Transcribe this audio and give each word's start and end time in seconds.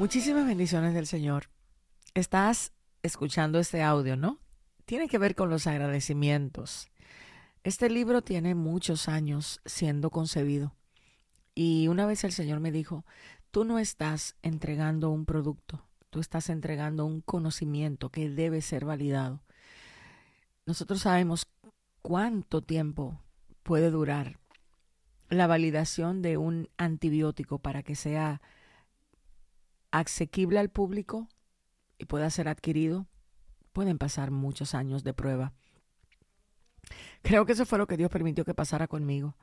Muchísimas 0.00 0.46
bendiciones 0.46 0.94
del 0.94 1.06
Señor. 1.06 1.50
Estás 2.14 2.72
escuchando 3.02 3.58
este 3.58 3.82
audio, 3.82 4.16
¿no? 4.16 4.38
Tiene 4.86 5.08
que 5.08 5.18
ver 5.18 5.34
con 5.34 5.50
los 5.50 5.66
agradecimientos. 5.66 6.88
Este 7.64 7.90
libro 7.90 8.22
tiene 8.22 8.54
muchos 8.54 9.10
años 9.10 9.60
siendo 9.66 10.08
concebido. 10.08 10.74
Y 11.54 11.88
una 11.88 12.06
vez 12.06 12.24
el 12.24 12.32
Señor 12.32 12.60
me 12.60 12.72
dijo, 12.72 13.04
tú 13.50 13.66
no 13.66 13.78
estás 13.78 14.36
entregando 14.40 15.10
un 15.10 15.26
producto, 15.26 15.86
tú 16.08 16.20
estás 16.20 16.48
entregando 16.48 17.04
un 17.04 17.20
conocimiento 17.20 18.08
que 18.08 18.30
debe 18.30 18.62
ser 18.62 18.86
validado. 18.86 19.42
Nosotros 20.64 21.02
sabemos 21.02 21.46
cuánto 22.00 22.62
tiempo 22.62 23.20
puede 23.62 23.90
durar 23.90 24.38
la 25.28 25.46
validación 25.46 26.22
de 26.22 26.38
un 26.38 26.70
antibiótico 26.78 27.58
para 27.58 27.82
que 27.82 27.96
sea 27.96 28.40
asequible 29.90 30.58
al 30.58 30.70
público 30.70 31.28
y 31.98 32.06
pueda 32.06 32.30
ser 32.30 32.48
adquirido. 32.48 33.06
Pueden 33.72 33.98
pasar 33.98 34.30
muchos 34.30 34.74
años 34.74 35.04
de 35.04 35.14
prueba. 35.14 35.52
Creo 37.22 37.46
que 37.46 37.52
eso 37.52 37.66
fue 37.66 37.78
lo 37.78 37.86
que 37.86 37.96
Dios 37.96 38.10
permitió 38.10 38.44
que 38.44 38.54
pasara 38.54 38.88
conmigo. 38.88 39.36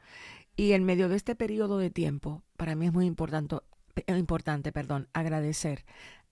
Y 0.56 0.74
en 0.74 0.84
medio 0.84 1.08
de 1.10 1.16
este 1.16 1.36
periodo 1.36 1.78
de 1.78 1.92
tiempo, 1.92 2.44
para 2.58 2.76
mí 2.76 2.88
es 2.88 2.94
muy 2.94 3.06
importante, 3.06 3.58
importante 4.08 4.72
perdón, 4.72 5.08
agradecer 5.14 5.86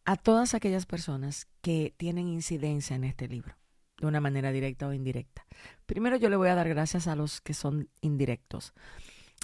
a 0.05 0.15
todas 0.15 0.53
aquellas 0.53 0.85
personas 0.85 1.47
que 1.61 1.93
tienen 1.97 2.27
incidencia 2.27 2.95
en 2.95 3.03
este 3.03 3.27
libro, 3.27 3.55
de 3.99 4.07
una 4.07 4.21
manera 4.21 4.51
directa 4.51 4.87
o 4.87 4.93
indirecta. 4.93 5.45
Primero 5.85 6.15
yo 6.15 6.29
le 6.29 6.35
voy 6.35 6.49
a 6.49 6.55
dar 6.55 6.69
gracias 6.69 7.07
a 7.07 7.15
los 7.15 7.41
que 7.41 7.53
son 7.53 7.89
indirectos, 8.01 8.73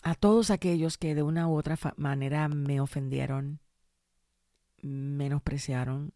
a 0.04 0.16
todos 0.16 0.52
aquellos 0.52 0.98
que 0.98 1.16
de 1.16 1.24
una 1.24 1.48
u 1.48 1.56
otra 1.56 1.78
manera 1.98 2.48
me 2.48 2.80
ofendieron, 2.80 3.60
menospreciaron, 4.82 6.14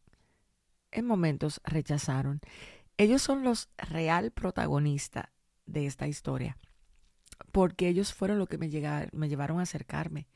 en 0.92 1.06
momentos 1.06 1.62
rechazaron. 1.64 2.42
Ellos 2.98 3.22
son 3.22 3.44
los 3.44 3.70
real 3.78 4.32
protagonistas 4.32 5.28
de 5.66 5.86
esta 5.86 6.08
historia, 6.08 6.58
porque 7.52 7.88
ellos 7.88 8.14
fueron 8.14 8.40
los 8.40 8.48
que 8.48 8.58
me, 8.58 8.70
me 9.12 9.30
llevaron 9.30 9.60
a 9.60 9.64
acercarme, 9.64 10.28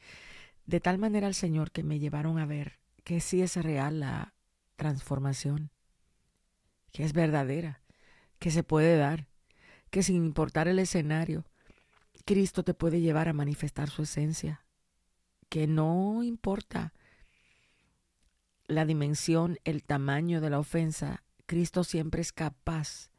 de 0.65 0.79
tal 0.79 0.97
manera 0.97 1.27
al 1.27 1.33
Señor 1.33 1.71
que 1.71 1.83
me 1.83 1.99
llevaron 1.99 2.37
a 2.37 2.45
ver 2.45 2.79
que 3.03 3.21
sí 3.21 3.41
es 3.41 3.55
real 3.55 4.01
la 4.01 4.33
transformación, 4.75 5.71
que 6.91 7.03
es 7.03 7.13
verdadera, 7.13 7.81
que 8.39 8.51
se 8.51 8.63
puede 8.63 8.97
dar, 8.97 9.27
que 9.89 10.03
sin 10.03 10.15
importar 10.25 10.67
el 10.67 10.79
escenario, 10.79 11.45
Cristo 12.25 12.63
te 12.63 12.73
puede 12.73 13.01
llevar 13.01 13.27
a 13.27 13.33
manifestar 13.33 13.89
su 13.89 14.03
esencia, 14.03 14.63
que 15.49 15.65
no 15.65 16.23
importa 16.23 16.93
la 18.69 18.85
dimensión, 18.85 19.57
el 19.63 19.83
tamaño 19.83 20.41
de 20.41 20.51
la 20.51 20.59
ofensa, 20.59 21.23
Cristo 21.47 21.83
siempre 21.83 22.21
es 22.21 22.31
capaz, 22.31 23.09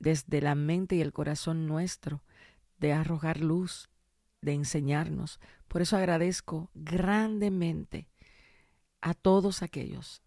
desde 0.00 0.42
la 0.42 0.54
mente 0.56 0.96
y 0.96 1.00
el 1.00 1.12
corazón 1.12 1.66
nuestro, 1.66 2.22
de 2.78 2.92
arrojar 2.92 3.40
luz, 3.40 3.88
de 4.42 4.52
enseñarnos. 4.52 5.40
Por 5.68 5.82
eso 5.82 5.96
agradezco 5.96 6.70
grandemente 6.74 8.08
a 9.00 9.14
todos 9.14 9.62
aquellos 9.62 10.20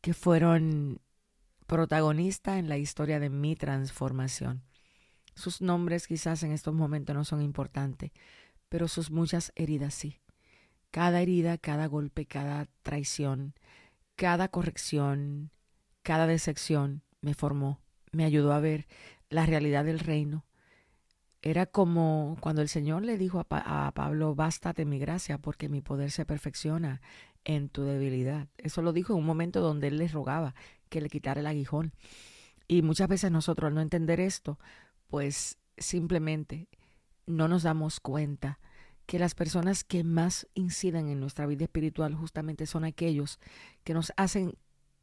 que 0.00 0.14
fueron 0.14 1.02
protagonistas 1.66 2.58
en 2.58 2.68
la 2.68 2.78
historia 2.78 3.20
de 3.20 3.28
mi 3.28 3.56
transformación. 3.56 4.62
Sus 5.34 5.60
nombres 5.60 6.06
quizás 6.06 6.42
en 6.42 6.52
estos 6.52 6.74
momentos 6.74 7.14
no 7.14 7.24
son 7.24 7.42
importantes, 7.42 8.10
pero 8.70 8.88
sus 8.88 9.10
muchas 9.10 9.52
heridas 9.54 9.92
sí. 9.92 10.18
Cada 10.90 11.20
herida, 11.20 11.58
cada 11.58 11.86
golpe, 11.86 12.26
cada 12.26 12.66
traición, 12.82 13.54
cada 14.16 14.48
corrección, 14.48 15.50
cada 16.02 16.26
decepción 16.26 17.02
me 17.20 17.34
formó, 17.34 17.80
me 18.12 18.24
ayudó 18.24 18.52
a 18.52 18.60
ver 18.60 18.86
la 19.28 19.46
realidad 19.46 19.84
del 19.84 20.00
reino. 20.00 20.44
Era 21.42 21.64
como 21.64 22.36
cuando 22.40 22.60
el 22.60 22.68
Señor 22.68 23.02
le 23.02 23.16
dijo 23.16 23.46
a, 23.48 23.92
Pablo, 23.94 24.34
bástate 24.34 24.84
mi 24.84 24.98
gracia 24.98 25.38
porque 25.38 25.68
mi 25.68 25.80
poder 25.80 26.10
se 26.10 26.26
perfecciona 26.26 27.00
en 27.44 27.70
tu 27.70 27.84
debilidad. 27.84 28.48
Eso 28.58 28.82
lo 28.82 28.92
dijo 28.92 29.14
en 29.14 29.20
un 29.20 29.26
momento 29.26 29.60
donde 29.60 29.88
él 29.88 29.96
le 29.96 30.08
rogaba 30.08 30.54
que 30.90 31.00
le 31.00 31.08
quitara 31.08 31.40
el 31.40 31.46
aguijón. 31.46 31.92
Y 32.68 32.82
muchas 32.82 33.08
veces 33.08 33.30
nosotros 33.30 33.68
al 33.68 33.74
no 33.74 33.80
entender 33.80 34.20
esto, 34.20 34.58
pues 35.08 35.58
simplemente 35.78 36.68
no 37.26 37.48
nos 37.48 37.62
damos 37.62 38.00
cuenta 38.00 38.58
que 39.10 39.18
las 39.18 39.34
personas 39.34 39.82
que 39.82 40.04
más 40.04 40.46
inciden 40.54 41.08
en 41.08 41.18
nuestra 41.18 41.44
vida 41.44 41.64
espiritual 41.64 42.14
justamente 42.14 42.64
son 42.64 42.84
aquellos 42.84 43.40
que 43.82 43.92
nos 43.92 44.12
hacen 44.16 44.56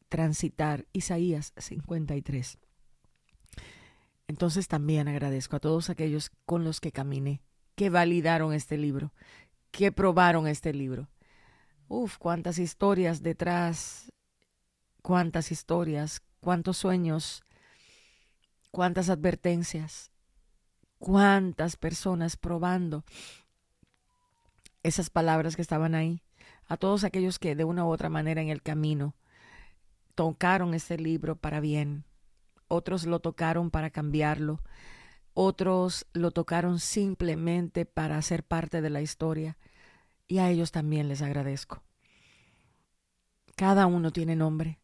transitar 0.08 0.88
Isaías 0.94 1.52
53. 1.58 2.58
Entonces 4.30 4.70
también 4.70 5.10
agradezco 5.10 5.58
a 5.58 5.60
todos 5.60 5.90
aquellos 5.90 6.32
con 6.46 6.64
los 6.64 6.80
que 6.80 6.94
caminé, 6.94 7.42
que 7.76 7.90
validaron 7.90 8.54
este 8.54 8.78
libro, 8.78 9.12
que 9.72 9.92
probaron 9.92 10.48
este 10.48 10.72
libro. 10.72 11.10
Uf, 11.90 12.18
cuántas 12.18 12.60
historias 12.60 13.22
detrás, 13.22 14.10
cuántas 15.02 15.52
historias, 15.52 16.22
cuántos 16.40 16.78
sueños, 16.78 17.44
cuántas 18.72 19.10
advertencias, 19.10 20.14
cuántas 20.98 21.76
personas 21.76 22.38
probando 22.38 23.04
esas 24.88 25.10
palabras 25.10 25.56
que 25.56 25.62
estaban 25.62 25.96
ahí, 25.96 26.24
a 26.66 26.78
todos 26.78 27.04
aquellos 27.04 27.40
que 27.40 27.56
de 27.56 27.66
una 27.66 27.86
u 27.86 27.90
otra 27.90 28.10
manera 28.10 28.42
en 28.42 28.50
el 28.50 28.62
camino 28.62 29.16
tocaron 30.16 30.74
este 30.74 30.98
libro 30.98 31.36
para 31.36 31.60
bien, 31.60 32.06
otros 32.68 33.06
lo 33.06 33.20
tocaron 33.20 33.70
para 33.70 33.90
cambiarlo, 33.90 34.62
otros 35.34 36.08
lo 36.14 36.32
tocaron 36.32 36.80
simplemente 36.80 37.86
para 37.86 38.22
ser 38.22 38.44
parte 38.44 38.82
de 38.82 38.90
la 38.90 39.02
historia, 39.02 39.58
y 40.26 40.40
a 40.40 40.50
ellos 40.50 40.72
también 40.72 41.08
les 41.08 41.22
agradezco. 41.22 41.84
Cada 43.56 43.86
uno 43.86 44.12
tiene 44.12 44.36
nombre, 44.36 44.80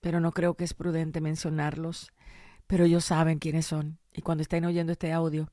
pero 0.00 0.20
no 0.20 0.32
creo 0.32 0.54
que 0.54 0.64
es 0.64 0.74
prudente 0.74 1.20
mencionarlos, 1.20 2.12
pero 2.66 2.84
ellos 2.84 3.04
saben 3.04 3.38
quiénes 3.38 3.66
son, 3.66 3.98
y 4.12 4.22
cuando 4.22 4.42
estén 4.42 4.64
oyendo 4.64 4.92
este 4.92 5.12
audio, 5.12 5.52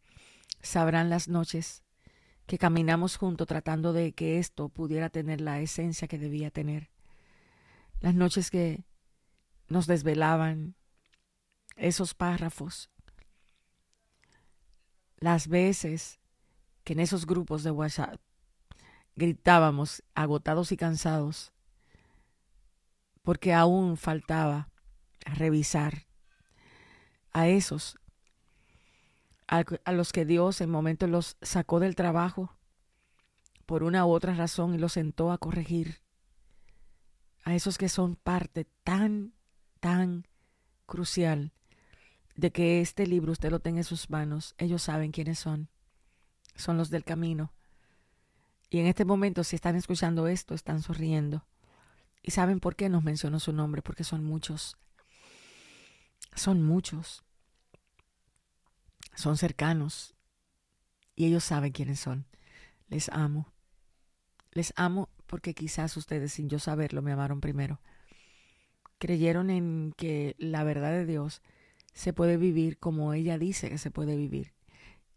sabrán 0.62 1.09
las 1.09 1.28
noches 1.28 1.83
que 2.46 2.58
caminamos 2.58 3.16
juntos 3.18 3.48
tratando 3.48 3.94
de 3.94 4.14
que 4.14 4.40
esto 4.40 4.70
pudiera 4.70 5.09
tener 5.09 5.42
la 5.42 5.62
esencia 5.62 6.08
que 6.08 6.18
debía 6.18 6.52
tener. 6.52 6.90
Las 8.00 8.16
noches 8.16 8.52
que 8.52 8.84
nos 9.68 9.88
desvelaban, 9.88 10.76
esos 11.76 12.14
párrafos, 12.14 12.90
las 15.18 15.48
veces 15.48 16.20
que 16.84 16.94
en 16.94 17.00
esos 17.00 17.26
grupos 17.26 17.64
de 17.64 17.72
WhatsApp 17.72 18.20
gritábamos 19.16 20.03
agotados 20.16 20.72
y 20.72 20.78
cansados 20.78 21.53
porque 23.22 23.53
aún 23.53 23.96
faltaba 23.96 24.70
revisar 25.26 26.08
a 27.32 27.48
esos 27.48 27.98
a, 29.53 29.91
los 29.91 30.12
que 30.12 30.25
Dios 30.25 30.62
en 30.62 30.69
momentos 30.72 31.08
los 31.09 31.38
sacó 31.44 31.80
del 31.80 31.96
trabajo 31.96 32.58
por 33.68 33.84
una 33.84 34.06
u 34.06 34.09
otra 34.09 34.34
razón 34.34 34.74
y 34.74 34.80
los 34.80 34.94
sentó 34.94 35.31
a 35.31 35.38
corregir. 35.38 36.02
A 37.44 37.53
esos 37.53 37.78
que 37.78 37.88
son 37.88 38.16
parte 38.16 38.66
tan, 38.84 39.34
tan 39.79 40.28
crucial 40.88 41.52
de 42.35 42.52
que 42.52 42.82
este 42.82 43.05
libro 43.05 43.32
usted 43.32 43.52
lo 43.52 43.59
tenga 43.59 43.79
en 43.82 43.84
sus 43.84 44.09
manos. 44.09 44.55
Ellos 44.58 44.82
saben 44.82 45.11
quiénes 45.11 45.38
son. 45.38 45.70
Son 46.55 46.78
los 46.78 46.90
del 46.90 47.03
camino. 47.03 47.53
Y 48.72 48.79
en 48.79 48.88
este 48.88 49.05
momento, 49.05 49.44
si 49.44 49.55
están 49.55 49.76
escuchando 49.76 50.28
esto, 50.28 50.55
están 50.55 50.82
sonriendo. 50.82 51.46
¿Y 52.23 52.32
saben 52.32 52.59
por 52.59 52.76
qué 52.76 52.90
nos 52.90 53.03
mencionó 53.03 53.40
su 53.40 53.53
nombre? 53.53 53.84
Porque 53.84 54.03
son 54.03 54.23
muchos. 54.23 54.78
Son 56.34 56.64
muchos 56.64 57.23
son 59.16 59.38
cercanos 59.38 60.16
y 61.16 61.26
ellos 61.26 61.44
saben 61.44 61.72
quiénes 61.72 62.00
son. 62.00 62.26
Les 62.88 63.10
amo. 63.10 63.54
Les 64.52 64.74
amo 64.76 65.10
porque 65.26 65.54
quizás 65.54 65.96
ustedes 65.98 66.34
sin 66.34 66.50
yo 66.50 66.60
saberlo 66.60 67.02
me 67.02 67.12
amaron 67.12 67.42
primero. 67.42 67.80
Creyeron 69.00 69.50
en 69.50 69.94
que 69.98 70.36
la 70.38 70.64
verdad 70.64 70.92
de 70.92 71.06
Dios 71.06 71.42
se 71.94 72.14
puede 72.14 72.38
vivir 72.38 72.78
como 72.78 73.14
ella 73.14 73.38
dice 73.38 73.70
que 73.70 73.78
se 73.78 73.92
puede 73.92 74.16
vivir. 74.16 74.54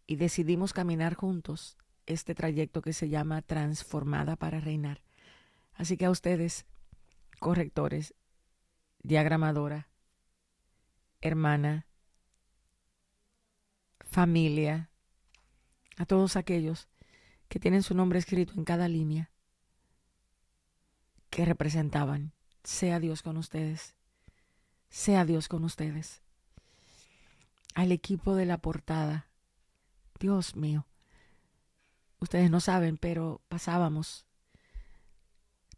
Y 0.06 0.16
decidimos 0.16 0.72
caminar 0.72 1.14
juntos 1.14 1.76
este 2.06 2.34
trayecto 2.34 2.82
que 2.82 2.92
se 2.92 3.08
llama 3.08 3.42
Transformada 3.42 4.36
para 4.36 4.60
Reinar. 4.60 5.02
Así 5.74 5.96
que 5.96 6.06
a 6.06 6.10
ustedes, 6.10 6.66
correctores, 7.40 8.14
diagramadora, 9.02 9.88
hermana, 11.20 11.86
familia, 14.16 14.88
a 15.98 16.06
todos 16.06 16.36
aquellos 16.36 16.88
que 17.50 17.60
tienen 17.60 17.82
su 17.82 17.94
nombre 17.94 18.18
escrito 18.18 18.54
en 18.56 18.64
cada 18.64 18.88
línea, 18.88 19.30
que 21.28 21.44
representaban. 21.44 22.32
Sea 22.64 22.98
Dios 22.98 23.20
con 23.20 23.36
ustedes. 23.36 23.94
Sea 24.88 25.26
Dios 25.26 25.48
con 25.48 25.64
ustedes. 25.64 26.22
Al 27.74 27.92
equipo 27.92 28.34
de 28.34 28.46
la 28.46 28.56
portada. 28.56 29.28
Dios 30.18 30.56
mío. 30.56 30.86
Ustedes 32.18 32.50
no 32.50 32.60
saben, 32.60 32.96
pero 32.96 33.42
pasábamos. 33.48 34.24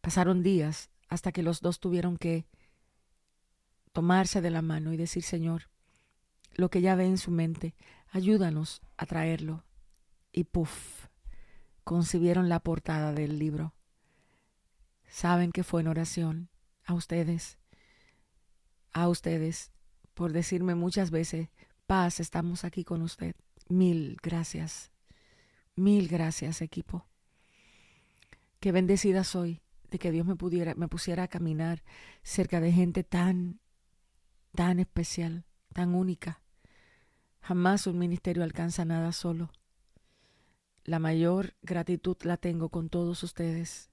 Pasaron 0.00 0.44
días 0.44 0.90
hasta 1.08 1.32
que 1.32 1.42
los 1.42 1.60
dos 1.60 1.80
tuvieron 1.80 2.16
que 2.16 2.46
tomarse 3.90 4.40
de 4.40 4.50
la 4.50 4.62
mano 4.62 4.92
y 4.92 4.96
decir, 4.96 5.24
Señor, 5.24 5.70
lo 6.54 6.70
que 6.70 6.80
ya 6.80 6.94
ve 6.94 7.06
en 7.06 7.18
su 7.18 7.32
mente, 7.32 7.74
ayúdanos 8.10 8.82
a 8.96 9.06
traerlo. 9.06 9.64
Y 10.32 10.44
puff, 10.44 11.06
concibieron 11.84 12.48
la 12.48 12.60
portada 12.60 13.12
del 13.12 13.38
libro. 13.38 13.74
Saben 15.08 15.52
que 15.52 15.64
fue 15.64 15.80
en 15.80 15.88
oración 15.88 16.50
a 16.84 16.94
ustedes, 16.94 17.58
a 18.92 19.08
ustedes, 19.08 19.72
por 20.14 20.32
decirme 20.32 20.74
muchas 20.74 21.10
veces, 21.10 21.48
paz, 21.86 22.20
estamos 22.20 22.64
aquí 22.64 22.84
con 22.84 23.02
usted. 23.02 23.34
Mil 23.68 24.18
gracias, 24.22 24.90
mil 25.76 26.08
gracias 26.08 26.60
equipo. 26.60 27.06
Qué 28.60 28.72
bendecida 28.72 29.24
soy 29.24 29.62
de 29.90 29.98
que 29.98 30.10
Dios 30.10 30.26
me 30.26 30.36
pudiera, 30.36 30.74
me 30.74 30.88
pusiera 30.88 31.24
a 31.24 31.28
caminar 31.28 31.82
cerca 32.22 32.60
de 32.60 32.72
gente 32.72 33.04
tan, 33.04 33.60
tan 34.54 34.78
especial, 34.78 35.46
tan 35.72 35.94
única. 35.94 36.42
Jamás 37.40 37.86
un 37.86 37.98
ministerio 37.98 38.42
alcanza 38.42 38.84
nada 38.84 39.12
solo. 39.12 39.50
La 40.84 40.98
mayor 40.98 41.54
gratitud 41.62 42.16
la 42.22 42.36
tengo 42.36 42.70
con 42.70 42.88
todos 42.88 43.22
ustedes, 43.22 43.90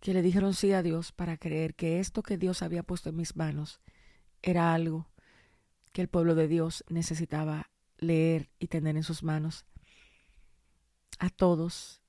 que 0.00 0.14
le 0.14 0.22
dijeron 0.22 0.54
sí 0.54 0.72
a 0.72 0.82
Dios 0.82 1.12
para 1.12 1.36
creer 1.36 1.74
que 1.74 2.00
esto 2.00 2.22
que 2.22 2.38
Dios 2.38 2.62
había 2.62 2.82
puesto 2.82 3.10
en 3.10 3.16
mis 3.16 3.36
manos 3.36 3.80
era 4.42 4.74
algo 4.74 5.10
que 5.92 6.02
el 6.02 6.08
pueblo 6.08 6.34
de 6.34 6.48
Dios 6.48 6.84
necesitaba 6.88 7.70
leer 7.98 8.50
y 8.58 8.68
tener 8.68 8.96
en 8.96 9.02
sus 9.02 9.22
manos. 9.22 9.66
A 11.18 11.30
todos, 11.30 12.00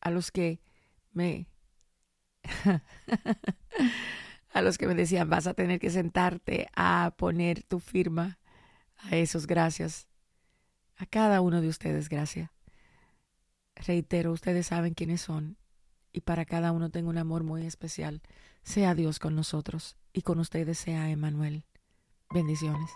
a 0.00 0.10
los 0.10 0.30
que 0.30 0.60
me... 1.12 1.48
a 4.52 4.62
los 4.62 4.78
que 4.78 4.86
me 4.86 4.94
decían, 4.94 5.28
vas 5.28 5.46
a 5.46 5.54
tener 5.54 5.80
que 5.80 5.90
sentarte 5.90 6.68
a 6.74 7.14
poner 7.16 7.62
tu 7.62 7.80
firma, 7.80 8.38
a 8.98 9.16
esos 9.16 9.46
gracias. 9.46 10.08
A 10.96 11.06
cada 11.06 11.40
uno 11.40 11.60
de 11.60 11.68
ustedes, 11.68 12.08
gracias. 12.08 12.50
Reitero, 13.76 14.32
ustedes 14.32 14.66
saben 14.66 14.94
quiénes 14.94 15.20
son 15.20 15.56
y 16.12 16.22
para 16.22 16.44
cada 16.44 16.72
uno 16.72 16.90
tengo 16.90 17.10
un 17.10 17.18
amor 17.18 17.44
muy 17.44 17.64
especial. 17.66 18.22
Sea 18.62 18.94
Dios 18.94 19.18
con 19.18 19.36
nosotros 19.36 19.96
y 20.12 20.22
con 20.22 20.40
ustedes 20.40 20.78
sea 20.78 21.10
Emanuel. 21.10 21.64
Bendiciones. 22.30 22.90